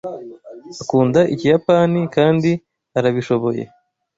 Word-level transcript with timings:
Akunda 0.81 1.19
Ikiyapani, 1.33 1.99
kandi 2.15 2.49
arabishoboye 2.97 3.63